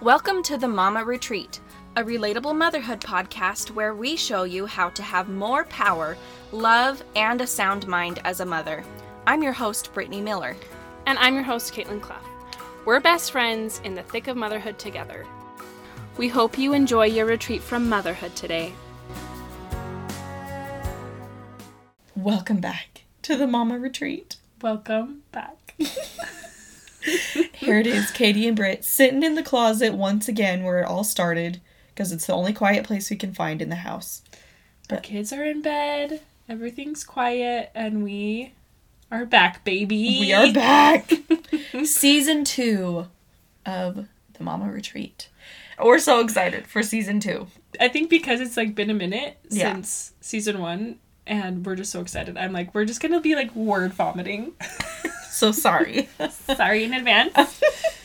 [0.00, 1.58] Welcome to the Mama Retreat,
[1.96, 6.16] a relatable motherhood podcast where we show you how to have more power,
[6.52, 8.84] love, and a sound mind as a mother.
[9.26, 10.54] I'm your host, Brittany Miller.
[11.06, 12.22] And I'm your host, Caitlin Clough.
[12.84, 15.26] We're best friends in the thick of motherhood together.
[16.16, 18.74] We hope you enjoy your retreat from motherhood today.
[22.14, 24.36] Welcome back to the Mama Retreat.
[24.62, 25.74] Welcome back.
[27.68, 31.04] Here it is, Katie and Britt sitting in the closet once again where it all
[31.04, 34.22] started because it's the only quiet place we can find in the house.
[34.90, 38.54] Our kids are in bed, everything's quiet, and we
[39.12, 40.16] are back, baby.
[40.18, 41.12] We are back.
[41.84, 43.08] season two
[43.66, 45.28] of the Mama Retreat.
[45.78, 47.48] We're so excited for season two.
[47.78, 49.74] I think because it's like been a minute Yeah.
[49.74, 52.38] since season one, and we're just so excited.
[52.38, 54.52] I'm like, we're just gonna be like word vomiting.
[55.30, 56.08] So sorry.
[56.56, 57.60] Sorry in advance.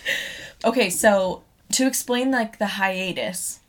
[0.65, 3.59] okay, so to explain like the hiatus,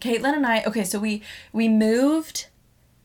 [0.00, 0.62] Caitlin and I.
[0.64, 2.48] Okay, so we we moved.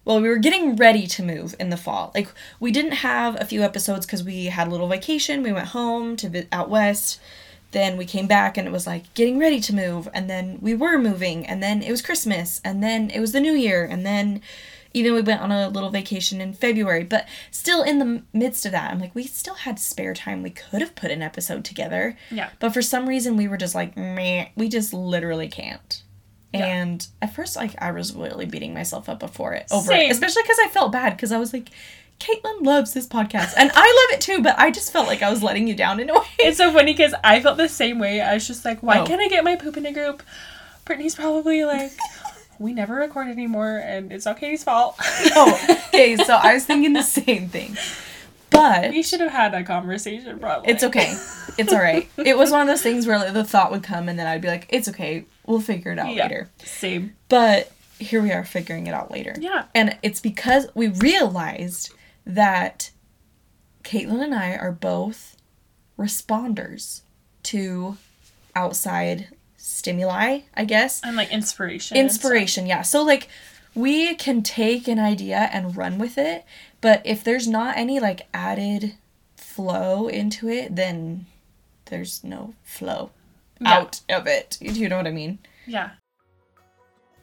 [0.03, 2.11] Well, we were getting ready to move in the fall.
[2.15, 2.27] Like
[2.59, 5.43] we didn't have a few episodes because we had a little vacation.
[5.43, 7.19] We went home to out west.
[7.71, 10.73] Then we came back and it was like getting ready to move, and then we
[10.75, 14.05] were moving, and then it was Christmas, and then it was the New Year, and
[14.05, 14.41] then
[14.93, 17.03] even we went on a little vacation in February.
[17.03, 20.43] But still, in the midst of that, I'm like, we still had spare time.
[20.43, 22.17] We could have put an episode together.
[22.29, 22.49] Yeah.
[22.59, 26.03] But for some reason, we were just like, meh, we just literally can't.
[26.53, 26.65] Yeah.
[26.65, 30.09] And at first, like, I was really beating myself up before it, over Same.
[30.09, 31.69] it, especially because I felt bad because I was like,
[32.19, 33.79] Caitlin loves this podcast, and I
[34.11, 34.43] love it too.
[34.43, 36.25] But I just felt like I was letting you down in a way.
[36.39, 38.21] It's so funny because I felt the same way.
[38.21, 39.05] I was just like, why Oh.
[39.07, 40.21] can't I get my poop in a group?
[40.85, 41.91] Brittany's probably like,
[42.61, 44.95] we never record anymore, and it's not Katie's fault.
[45.01, 46.15] oh, okay.
[46.17, 47.75] So I was thinking the same thing,
[48.49, 50.69] but we should have had that conversation, probably.
[50.71, 51.17] It's okay.
[51.57, 52.07] It's all right.
[52.17, 54.41] It was one of those things where like, the thought would come and then I'd
[54.41, 55.25] be like, it's okay.
[55.45, 56.23] We'll figure it out Yeah.
[56.23, 56.49] later.
[56.63, 57.15] Same.
[57.29, 59.35] But here we are figuring it out later.
[59.39, 59.65] Yeah.
[59.75, 61.91] And it's because we realized
[62.25, 62.91] that
[63.83, 65.35] Caitlin and I are both
[65.99, 67.01] responders
[67.43, 67.97] to
[68.55, 69.29] outside
[69.61, 71.01] stimuli, I guess.
[71.03, 71.97] And like inspiration.
[71.97, 72.81] Inspiration, yeah.
[72.81, 73.27] So like
[73.75, 76.45] we can take an idea and run with it,
[76.81, 78.95] but if there's not any like added
[79.37, 81.25] flow into it, then
[81.85, 83.11] there's no flow
[83.59, 83.73] Yeah.
[83.77, 84.57] out of it.
[84.59, 85.39] Do you know what I mean?
[85.67, 85.91] Yeah.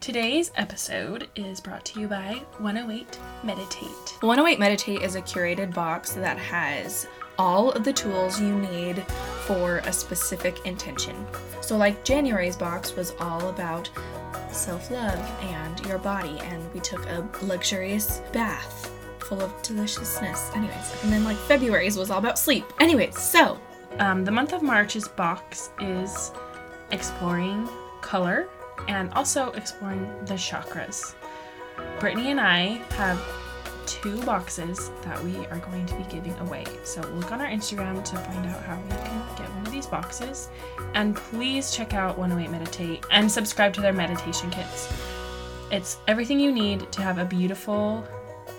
[0.00, 3.88] Today's episode is brought to you by 108 Meditate.
[4.20, 9.04] 108 Meditate is a curated box that has all of the tools you need
[9.46, 11.14] for a specific intention.
[11.60, 13.90] So, like January's box was all about
[14.50, 18.90] self love and your body, and we took a luxurious bath
[19.20, 20.50] full of deliciousness.
[20.54, 22.64] Anyways, and then like February's was all about sleep.
[22.80, 23.58] Anyways, so
[24.00, 26.30] Um, the month of March's box is
[26.92, 27.68] exploring
[28.02, 28.46] color
[28.86, 31.14] and also exploring the chakras.
[31.98, 33.18] Brittany and I have
[33.88, 36.64] two boxes that we are going to be giving away.
[36.84, 39.86] So look on our Instagram to find out how you can get one of these
[39.86, 40.50] boxes.
[40.94, 44.92] And please check out 108 Meditate and subscribe to their meditation kits.
[45.70, 48.06] It's everything you need to have a beautiful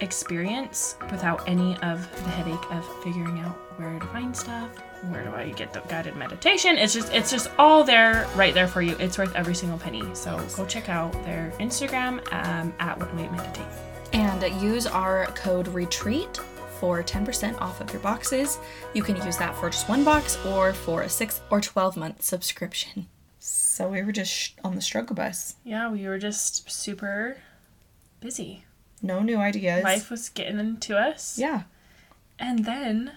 [0.01, 4.69] experience without any of the headache of figuring out where to find stuff
[5.09, 8.67] where do i get the guided meditation it's just it's just all there right there
[8.67, 12.97] for you it's worth every single penny so go check out their instagram um, at
[12.97, 16.37] 108 meditate and use our code RETREAT
[16.79, 18.57] for 10% off of your boxes.
[18.93, 22.21] You can use that for just one box or for a 6 or 12 month
[22.23, 23.07] subscription.
[23.39, 25.55] So we were just sh- on the struggle bus.
[25.63, 27.37] yeah we were just super
[28.19, 28.65] busy
[29.01, 29.83] No new ideas.
[29.83, 31.63] life was getting into us Yeah.
[32.37, 33.13] and then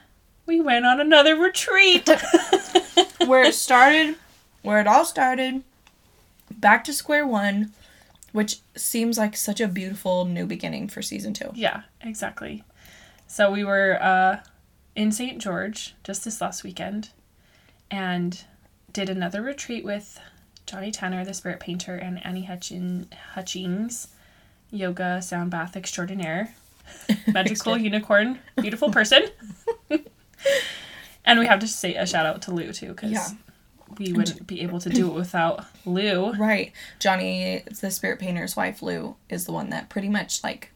[0.46, 2.08] we went on another retreat
[3.26, 4.16] where it started,
[4.62, 5.62] where it all started,
[6.50, 7.72] back to square one,
[8.32, 11.50] which seems like such a beautiful new beginning for season two.
[11.54, 12.64] Yeah, exactly.
[13.26, 14.40] So we were uh,
[14.96, 15.40] in St.
[15.40, 17.10] George just this last weekend
[17.90, 18.44] and
[18.92, 20.20] did another retreat with
[20.66, 24.08] Johnny Tanner, the spirit painter, and Annie Hutchin- Hutchings,
[24.70, 26.54] yoga sound bath extraordinaire,
[27.26, 29.22] magical unicorn, beautiful person.
[31.24, 33.28] and we have to say a shout out to Lou too, because Yeah.
[33.98, 36.32] We wouldn't be able to do it without Lou.
[36.38, 36.72] Right.
[36.98, 40.70] Johnny, the spirit painter's wife, Lou, is the one that pretty much like,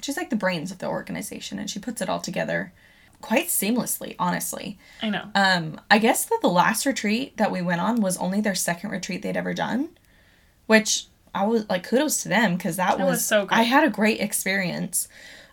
[0.00, 2.72] she's like the brains of the organization and she puts it all together
[3.20, 4.78] quite seamlessly, honestly.
[5.00, 5.28] I know.
[5.34, 8.90] Um, I guess that the last retreat that we went on was only their second
[8.90, 9.90] retreat they'd ever done,
[10.66, 13.58] which I was like kudos to them because that, That was, was so great.
[13.58, 15.08] I had a great experience.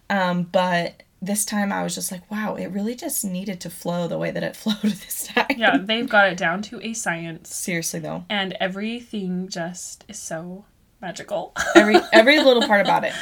[0.09, 4.07] Um, but this time I was just like, wow, it really just needed to flow
[4.07, 5.45] the way that it flowed this time.
[5.57, 8.25] Yeah, they've got it down to a science, Seriously though.
[8.29, 10.65] and everything just is so
[11.01, 11.53] magical.
[11.75, 13.13] every every little part about it.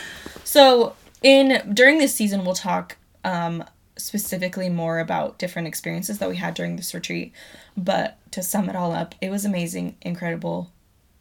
[0.44, 3.64] So in during this season, we'll talk um,
[3.98, 7.34] specifically more about different experiences that we had during this retreat.
[7.76, 10.72] But to sum it all up, it was amazing, incredible,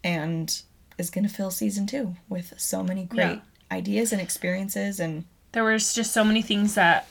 [0.05, 0.63] and
[0.99, 3.41] is going to fill season two with so many great
[3.71, 5.25] ideas and experiences and
[5.57, 7.09] there was just so many things that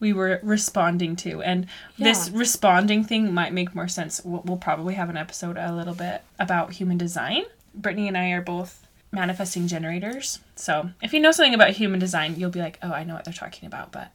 [0.00, 4.20] we were responding to and this responding thing might make more sense.
[4.24, 7.44] We'll, we'll probably have an episode a little bit about human design.
[7.72, 12.34] Brittany and i are both manifesting generators so if you know something about human design
[12.36, 14.10] you'll be like oh i know what they're talking about but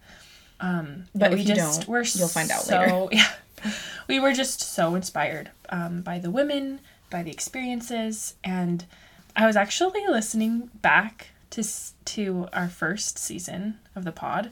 [0.60, 3.08] um But yeah, if you don't, we're you'll find out so, later.
[3.64, 3.72] yeah.
[4.10, 8.86] We were just so inspired um, by the women by the experiences and
[9.38, 11.64] i was actually listening back to
[12.06, 14.52] to our first season of the pod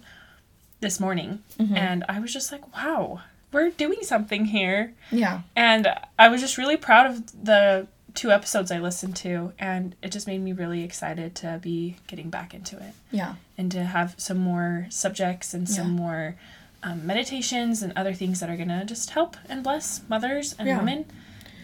[0.79, 1.75] this morning Mm-hmm.
[1.75, 3.21] and i was just like wow
[3.51, 5.87] we're doing something here yeah, and
[6.19, 10.27] i was just really proud of the two episodes i listened to and it just
[10.27, 14.37] made me really excited to be getting back into it yeah, and to have some
[14.37, 16.01] more subjects and some Yeah.
[16.03, 16.35] more
[16.83, 20.77] um, meditations and other things that are gonna just help and bless mothers and Yeah.
[20.77, 21.05] women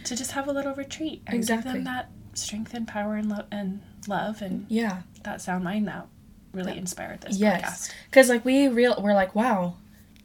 [0.06, 3.46] to just have a little retreat and give them that strength and power and love
[3.52, 5.02] and love and yeah.
[5.24, 6.08] that sound mind that
[6.54, 7.62] really inspired this Yes.
[7.88, 7.94] podcast.
[8.10, 9.76] Because like we real we're like, wow,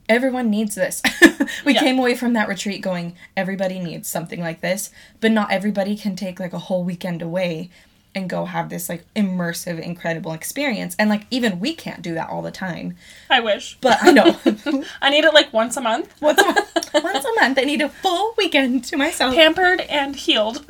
[0.08, 1.02] everyone needs this.
[1.64, 1.81] we Yeah.
[1.81, 4.90] came away from that retreat going, everybody needs something like this,
[5.20, 7.70] but not everybody can take like a whole weekend away
[8.14, 10.96] and go have this like immersive, incredible experience.
[10.99, 12.96] And like even we can't do that all the time.
[13.31, 14.37] I wish, But I know
[15.02, 17.81] I need it like once a month, once a month, once a month I need
[17.82, 19.34] a full weekend to myself.
[19.34, 20.64] pampered and healed.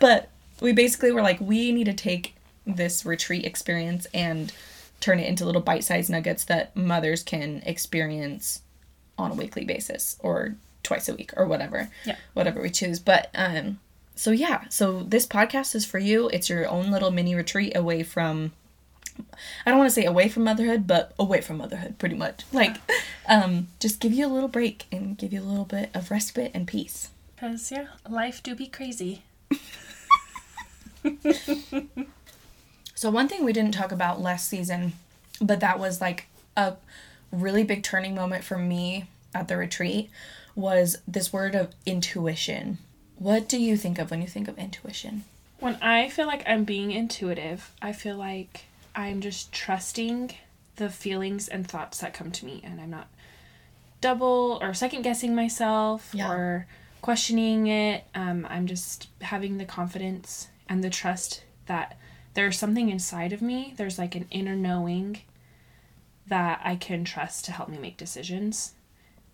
[0.00, 0.28] But
[0.60, 2.34] we basically were like, we need to take
[2.66, 4.52] this retreat experience and
[5.00, 8.62] turn it into little bite sized nuggets that mothers can experience
[9.18, 11.90] on a weekly basis or twice a week or whatever.
[12.04, 12.16] Yeah.
[12.34, 12.98] Whatever we choose.
[12.98, 13.80] But um
[14.14, 16.28] so yeah, so this podcast is for you.
[16.28, 18.52] It's your own little mini retreat away from
[19.66, 22.44] I don't want to say away from motherhood, but away from motherhood pretty much.
[22.52, 22.76] Like
[23.28, 26.52] um just give you a little break and give you a little bit of respite
[26.54, 27.10] and peace.
[27.38, 29.22] Cause yeah, life do be crazy.
[32.94, 34.92] So one thing we didn't talk about last season,
[35.40, 36.74] but that was like a
[37.32, 40.08] really big turning moment for me at the retreat
[40.54, 42.78] was this word of intuition.
[43.16, 45.24] What do you think of when you think of intuition?
[45.58, 50.34] When I feel like I'm being intuitive, I feel like I'm just trusting
[50.76, 53.08] the feelings and thoughts that come to me, and I'm not
[54.00, 56.30] double or second guessing myself Yeah.
[56.30, 56.66] or
[57.02, 58.04] questioning it.
[58.14, 61.98] Um, I'm just having the confidence and the trust that
[62.34, 63.74] there's something inside of me.
[63.76, 65.18] There's like an inner knowing
[66.28, 68.72] that I can trust to help me make decisions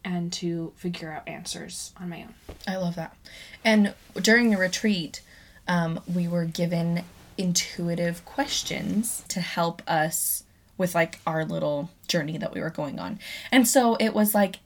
[0.04, 2.34] and to figure out answers on my own.
[2.66, 3.16] I love that.
[3.64, 5.20] And during the retreat,
[5.68, 7.04] um, we were given
[7.36, 10.44] intuitive questions to help us
[10.76, 13.18] with like our little journey that we were going on.
[13.52, 14.56] And so it was like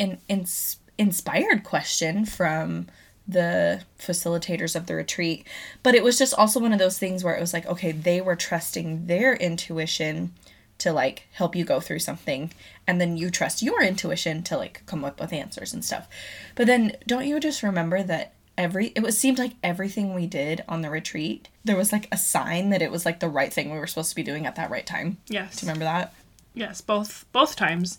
[0.00, 2.88] an ins- inspired question from
[3.26, 5.46] the facilitators of the retreat,
[5.82, 8.20] but it was just also one of those things where it was like, okay, they
[8.20, 10.32] were trusting their intuition
[10.78, 12.52] to like help you go through something
[12.86, 16.06] and then you trust your intuition to like come up with answers and stuff
[16.54, 20.62] but then don't you just remember that every it was seemed like everything we did
[20.68, 23.72] on the retreat there was like a sign that it was like the right thing
[23.72, 25.56] we were supposed to be doing at that right time Yes.
[25.56, 26.14] do you remember that
[26.54, 27.98] Yes, both both times.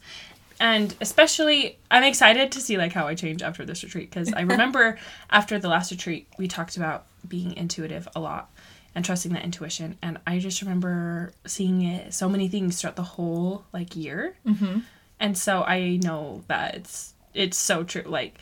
[0.59, 4.41] And especially I'm excited to see like how I change after this retreat because I
[4.53, 4.97] remember
[5.29, 8.51] after the last retreat we talked about being intuitive a lot
[8.95, 13.03] and trusting that intuition and I just remember seeing it so many things throughout the
[13.03, 14.35] whole like year.
[14.45, 14.79] Mm-hmm.
[15.19, 18.37] And so I know that it's it's so true like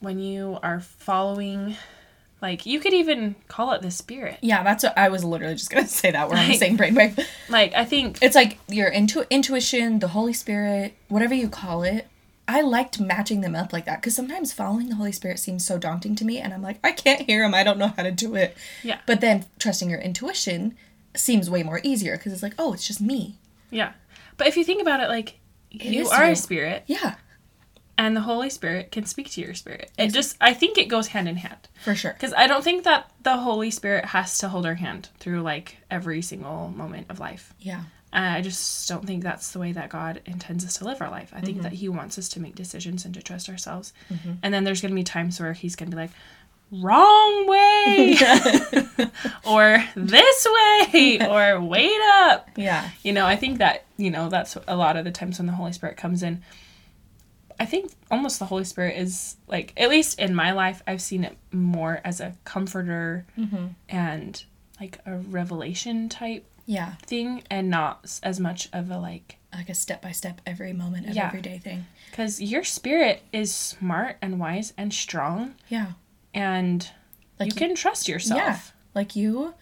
[0.00, 1.76] when you are following
[2.40, 4.38] like you could even call it the spirit.
[4.42, 7.18] yeah that's what i was literally just gonna say that we're on the same brainwave
[7.48, 12.06] Like I think it's like your intu- intuition the holy spirit whatever you call it
[12.46, 15.78] i liked matching them up like that because sometimes following the holy spirit seems so
[15.78, 18.12] daunting to me and i'm like i can't hear him i don't know how to
[18.12, 18.98] do it Yeah.
[19.06, 20.76] but then trusting your intuition
[21.16, 23.36] seems way more easier because it's like oh it's just me
[23.70, 23.92] Yeah.
[24.36, 25.40] But if you think about it, like,
[25.72, 26.32] you are you.
[26.32, 27.16] a spirit, yeah
[27.98, 29.90] and the Holy Spirit can speak to your spirit.
[29.98, 31.68] It just, I think it goes hand in hand.
[31.84, 35.10] for sure Because I don't think that the Holy Spirit has to hold our hand
[35.18, 37.52] through, like, every single moment of life.
[37.58, 41.02] yeah Uh, I just don't think that's the way that God intends us to live
[41.02, 41.30] our life.
[41.34, 43.92] I think that He wants us to make decisions and to trust ourselves.
[44.42, 46.12] And then there's going to be times where He's going to be like,
[46.70, 48.14] wrong way
[49.46, 52.48] or this way or wait up.
[52.56, 52.90] yeah.
[53.02, 55.52] You know, I think that, you know, that's a lot of the times when the
[55.52, 56.42] Holy Spirit comes in.
[57.60, 61.24] I think almost the Holy Spirit is like, at least in my life, I've seen
[61.24, 63.68] it more as a comforter mm-hmm.
[63.88, 64.44] and
[64.80, 66.94] like a revelation type Yeah.
[67.02, 71.08] thing and not as much of a like, Like a step by step, every moment
[71.08, 71.26] of Yeah.
[71.26, 71.86] everyday thing.
[72.10, 75.92] because your spirit is smart and wise and strong Yeah.
[76.32, 76.88] and
[77.40, 78.38] Like you can trust yourself.
[78.38, 78.58] Yeah.
[78.94, 79.54] Like you,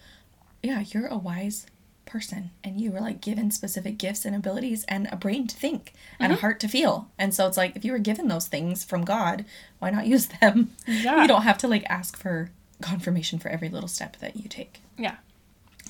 [0.61, 1.65] yeah, you're a wise
[2.07, 5.93] person and you were like given specific gifts and abilities and a brain to think
[6.19, 6.37] and Mm-hmm.
[6.37, 7.09] a heart to feel.
[7.19, 9.45] And so it's like if you were given those things from God,
[9.79, 10.71] why not use them?
[10.87, 11.21] Yeah.
[11.21, 12.49] You don't have to like ask for
[12.81, 14.81] confirmation for every little step that you take.
[14.97, 15.17] Yeah.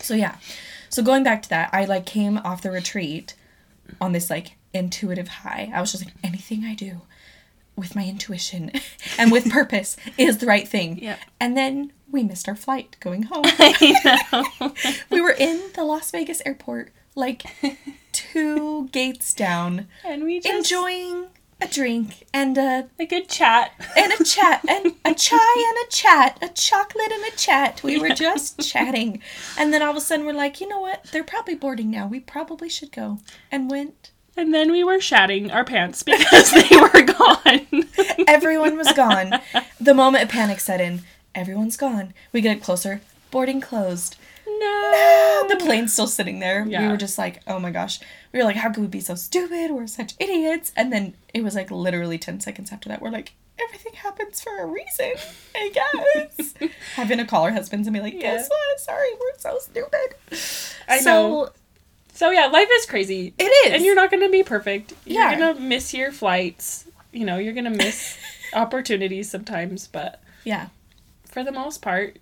[0.01, 0.35] So yeah.
[0.89, 3.33] So going back to that, I like came off the retreat
[4.01, 5.71] on this like intuitive high.
[5.73, 7.01] I was just like anything I do
[7.75, 8.71] with my intuition
[9.17, 10.99] and with purpose is the right thing.
[11.01, 11.17] Yeah.
[11.39, 13.43] And then we missed our flight going home.
[13.45, 14.73] I know.
[15.09, 17.45] we were in the Las Vegas airport like
[18.11, 21.27] two gates down and we just enjoying
[21.59, 23.71] a drink and a a good chat.
[23.97, 27.81] and a chat and a chai and a chat, a chocolate and a chat.
[27.83, 29.21] We were just chatting.
[29.57, 31.05] And then all of a sudden we're like, you know what?
[31.05, 32.07] They're probably boarding now.
[32.07, 33.19] We probably should go.
[33.51, 34.11] And went.
[34.35, 37.87] And then we were shatting our pants because they were gone.
[38.27, 39.33] Everyone was gone.
[39.81, 41.01] The moment a panic set in,
[41.37, 42.13] everyone's gone.
[42.33, 43.01] We get closer.
[43.31, 44.17] Boarding closed.
[44.45, 45.45] no.
[45.47, 46.65] The plane's still sitting there.
[46.67, 46.81] Yeah.
[46.81, 47.99] We were just like, oh my gosh.
[48.33, 49.71] We were like, how could we be so stupid?
[49.71, 50.71] We're such idiots.
[50.75, 54.59] And then it was like literally 10 seconds after that, we're like, everything happens for
[54.59, 55.13] a reason,
[55.55, 56.53] I guess.
[56.95, 58.47] Having to call our husbands and be like, guess Yeah.
[58.49, 58.79] what?
[58.79, 60.15] Sorry, we're so stupid.
[60.89, 61.49] I so, know.
[62.13, 63.33] So yeah, life is crazy.
[63.37, 63.73] It is.
[63.73, 64.93] And you're not going to be perfect.
[65.05, 65.31] Yeah.
[65.31, 66.85] You're going to miss your flights.
[67.11, 68.17] You know, you're going to miss
[68.53, 70.67] opportunities sometimes, but Yeah.
[71.37, 72.17] For the most part,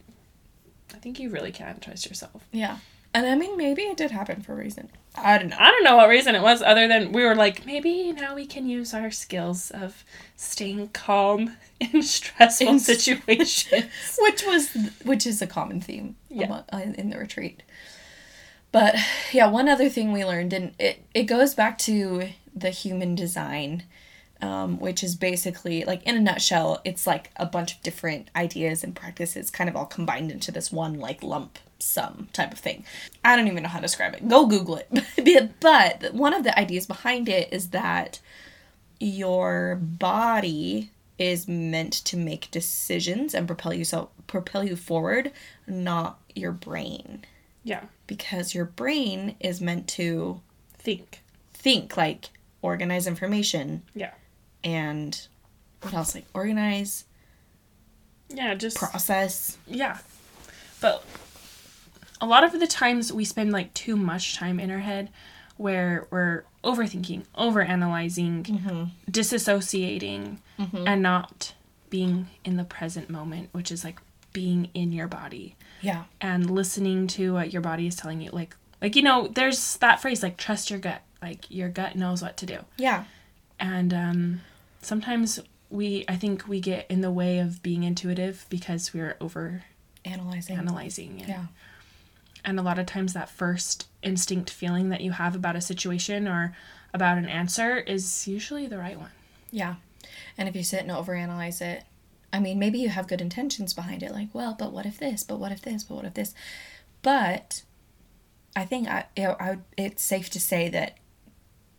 [0.94, 2.46] I think you really can trust yourself.
[2.52, 2.80] Yeah.
[3.14, 4.90] And I mean, maybe it did happen for a reason.
[5.16, 5.56] I don't know.
[5.58, 8.46] I don't know what reason it was other than we were like, maybe now we
[8.46, 10.04] can use our skills of
[10.36, 13.86] staying calm in stressful In- situations.
[14.20, 16.48] which was which is a common theme Yeah.
[16.48, 17.64] amo- uh, in the retreat
[18.74, 18.96] but
[19.32, 23.84] yeah one other thing we learned and it, it goes back to the human design
[24.42, 28.84] um, which is basically like in a nutshell it's like a bunch of different ideas
[28.84, 32.84] and practices kind of all combined into this one like lump sum type of thing
[33.24, 36.58] i don't even know how to describe it go google it but one of the
[36.60, 38.20] ideas behind it is that
[39.00, 45.32] your body is meant to make decisions and propel you so propel you forward,
[45.68, 47.24] not your brain.
[47.64, 47.84] yeah.
[48.08, 50.42] Because your brain is meant to
[50.78, 51.22] Think.
[51.54, 52.30] think, like
[52.62, 54.12] organize information Yeah.
[54.66, 55.28] And
[55.82, 56.16] what else?
[56.16, 57.06] Like organize,
[58.30, 59.58] Yeah, just process.
[59.68, 60.00] Yeah.
[60.82, 61.04] But
[62.20, 65.10] a lot of the times we spend like too much time in our head
[65.58, 71.54] where we're overthinking, overanalyzing, disassociating, and not
[71.90, 74.00] being in the present moment, which is like
[74.34, 76.04] being in your body Yeah.
[76.20, 78.32] and listening to what your body is telling you.
[78.32, 81.02] Like like you know, there's that phrase like trust your gut.
[81.22, 83.06] Like your gut knows what to do Yeah.
[83.60, 84.42] and um,
[84.86, 85.40] sometimes
[85.70, 89.64] we i think we get in the way of being intuitive because we're over
[90.06, 90.58] Analyzing.
[90.58, 91.46] analyzing and, Yeah.
[92.44, 96.28] and a lot of times that first instinct feeling that you have about a situation
[96.28, 96.56] or
[96.94, 99.10] about an answer is usually the right one
[99.52, 99.76] Yeah.
[100.38, 101.84] And if you sit and overanalyze it,
[102.32, 105.24] I mean, maybe you have good intentions behind it, like, well, but what if this?
[105.24, 105.84] But what if this?
[105.86, 106.34] But what if this?
[107.02, 107.64] But
[108.56, 110.98] I think I, you I it's safe to say that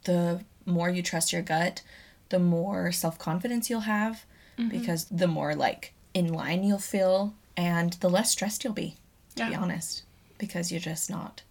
[0.05, 1.83] the more you trust your gut,
[2.29, 4.25] the more self confidence you'll have,
[4.59, 4.69] mm-hmm.
[4.69, 8.97] because the more like in line you'll feel, and the less stressed you'll be.
[9.37, 10.03] To be honest,
[10.39, 11.43] because you're just not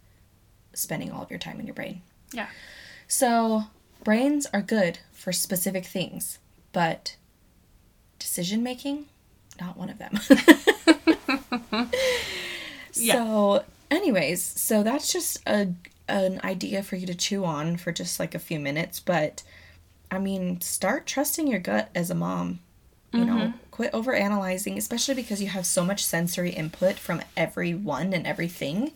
[0.72, 2.02] spending all of your time in your brain.
[2.32, 2.48] yeah
[3.06, 3.66] So,
[4.02, 6.40] brains are good for specific things,
[6.72, 7.14] but
[8.18, 9.06] decision making,
[9.60, 10.18] not one of them.
[12.96, 13.14] Yeah.
[13.14, 15.68] So, anyways, so that's just a
[16.08, 19.42] an idea for you to chew on for just like a few minutes, but
[20.10, 22.60] I mean, start trusting your gut as a mom.
[23.12, 23.56] You know, mm-hmm.
[23.70, 28.92] quit over analyzing, especially because you have so much sensory input from everyone and everything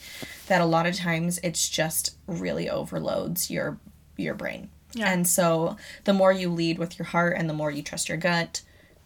[0.46, 3.78] that a lot of times it's just really overloads your
[4.18, 4.68] your brain.
[4.92, 5.10] Yeah.
[5.10, 8.18] And so the more you lead with your heart and the more you trust your
[8.18, 8.62] gut,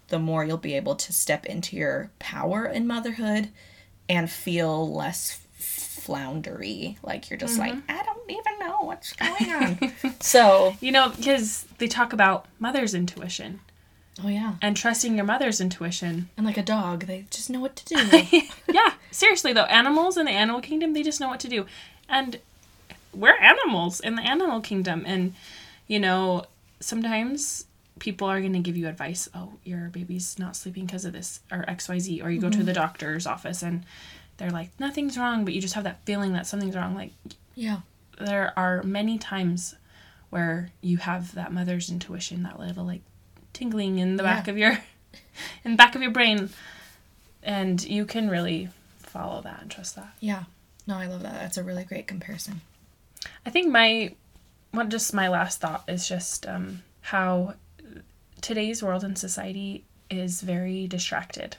[0.08, 3.50] the more you'll be able to step into your power in motherhood
[4.08, 6.98] and feel less floundery.
[7.02, 7.90] Like you're just like, mm-hmm.
[7.90, 9.92] I don't even know what's going on.
[10.20, 13.60] so you know because they talk about mother's intuition
[14.22, 14.54] Oh yeah.
[14.62, 16.28] and trusting your mother's intuition.
[16.36, 18.42] And like a dog, they just know what to do.
[18.72, 21.66] yeah, seriously though, animals in the animal kingdom, they just know what to do.
[22.08, 22.38] And
[23.12, 25.34] we're animals in the animal kingdom and
[25.86, 26.44] you know,
[26.80, 27.66] sometimes
[27.98, 31.40] people are going to give you advice, oh, your baby's not sleeping because of this
[31.50, 32.66] or XYZ or you go to mm-hmm.
[32.66, 33.84] the doctor's office and
[34.36, 37.10] they're like nothing's wrong, but you just have that feeling that something's wrong like
[37.56, 37.80] yeah.
[38.18, 39.74] There are many times
[40.30, 43.02] where you have that mother's intuition, that little like
[43.52, 44.72] tingling in the back of your
[45.64, 46.50] in the back of your brain.
[47.42, 48.68] And you can really
[48.98, 50.14] follow that and trust that.
[50.20, 50.44] Yeah.
[50.86, 51.34] No, I love that.
[51.34, 52.60] That's a really great comparison.
[53.46, 54.14] I think my
[54.72, 57.54] what just my last thought is just um, how
[58.40, 61.56] today's world and society is very distracted.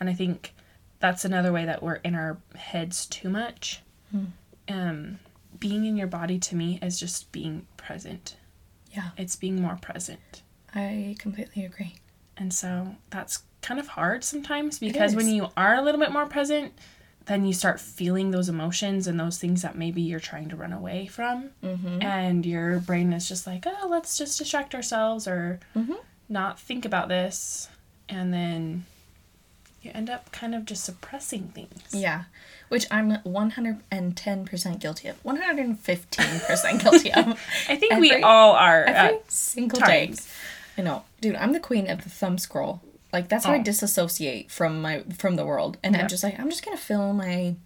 [0.00, 0.52] And I think
[0.98, 3.80] that's another way that we're in our heads too much.
[4.68, 5.18] Um,
[5.62, 8.36] being in your body to me is just being present.
[8.90, 9.10] Yeah.
[9.16, 10.42] It's being more present.
[10.74, 11.94] I completely agree.
[12.36, 16.26] And so that's kind of hard sometimes because when you are a little bit more
[16.26, 16.72] present,
[17.26, 20.72] then you start feeling those emotions and those things that maybe you're trying to run
[20.72, 21.50] away from.
[21.62, 22.02] Mm-hmm.
[22.02, 25.96] And your brain is just like, oh, let's just distract ourselves or Mhm.
[26.28, 27.68] not think about this.
[28.08, 28.84] And then
[29.82, 31.82] you end up kind of just suppressing things.
[31.92, 32.24] Yeah.
[32.68, 35.22] Which I'm 110% guilty of.
[35.22, 37.26] 115% guilty of.
[37.68, 38.84] I think we all are.
[38.84, 40.14] Every single day.
[40.78, 41.04] I know.
[41.20, 42.80] Dude, I'm the queen of the thumb scroll.
[43.12, 43.62] Like that's how I Oh.
[43.62, 45.76] disassociate from my from the world.
[45.82, 46.02] And Yeah.
[46.02, 47.56] I'm just like I'm just going to fill my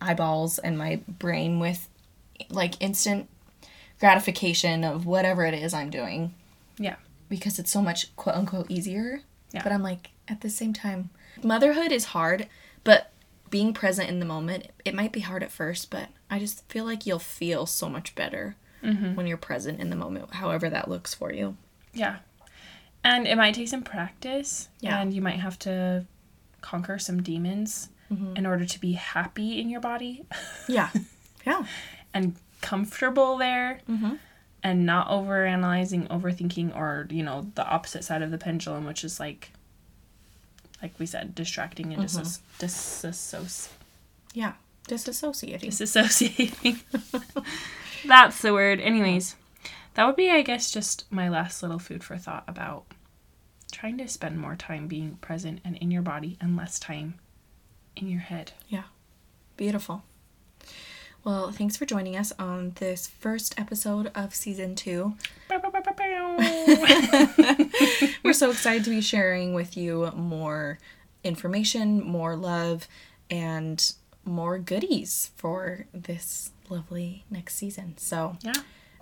[0.00, 1.88] eyeballs and my brain with
[2.48, 3.28] like instant
[3.98, 6.34] gratification of whatever it is I'm doing
[6.78, 6.96] yeah.
[7.30, 9.20] because it's so much quote unquote easier.
[9.52, 9.62] Yeah.
[9.62, 11.10] But I'm like at the same time
[11.42, 12.46] motherhood is hard,
[12.84, 13.12] but
[13.50, 16.84] being present in the moment, it might be hard at first, but I just feel
[16.84, 21.12] like you'll feel so much better when you're present in the moment, however that looks
[21.12, 21.56] for you.
[21.92, 22.18] Yeah.
[23.02, 24.68] And it might take some practice.
[24.80, 25.00] Yeah.
[25.00, 26.06] And you might have to
[26.60, 28.36] conquer some demons Mm-hmm.
[28.36, 30.24] in order to be happy in your body
[30.68, 30.90] Yeah.
[31.44, 31.64] Yeah.
[32.14, 34.14] and comfortable there Mm-hmm.
[34.62, 39.02] and not over analyzing, overthinking, or, you know, the opposite side of the pendulum, which
[39.02, 39.50] is like,
[40.82, 42.20] like we said, distracting and Mm-hmm.
[42.20, 43.68] disso- disassoci-
[44.34, 44.52] Yeah.
[44.88, 45.70] Disassociating.
[45.70, 46.78] disassociating.
[48.06, 48.80] That's the word.
[48.80, 49.34] Anyways,
[49.94, 52.84] that would be, I guess, just my last little food for thought about
[53.72, 57.14] trying to spend more time being present and in your body and less time
[57.96, 58.52] in your head.
[58.68, 58.84] Yeah.
[59.56, 60.04] Beautiful.
[61.24, 65.14] Well, thanks for joining us on this first episode of season two.
[68.22, 70.78] We're so excited to be sharing with you more
[71.24, 72.86] information, more love,
[73.30, 73.92] and
[74.24, 77.94] more goodies for this lovely next season.
[77.96, 78.52] So, yeah.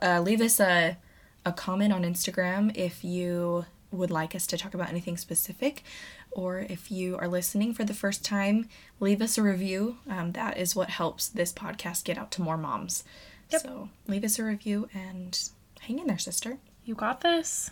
[0.02, 0.96] uh, leave us a,
[1.44, 5.82] a comment on Instagram if you would like us to talk about anything specific,
[6.30, 8.68] or if you are listening for the first time,
[9.00, 9.98] leave us a review.
[10.08, 13.04] Um, that is what helps this podcast get out to more moms.
[13.50, 13.60] Yep.
[13.62, 15.38] So leave us a review and
[15.80, 16.58] hang in there, sister.
[16.84, 17.70] You got this.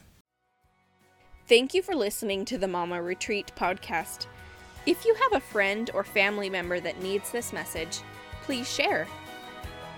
[1.47, 4.27] Thank you for listening to the Mama Retreat podcast.
[4.87, 8.01] If you have a friend or family member that needs this message,
[8.43, 9.07] please share.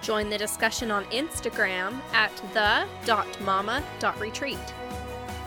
[0.02, 4.58] Join the discussion on Instagram at the.mama.retreat.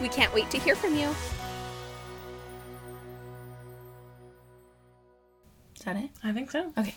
[0.01, 1.09] We can't wait to hear from you.
[5.75, 6.09] Is that it?
[6.23, 6.71] I think so.
[6.77, 6.95] Okay.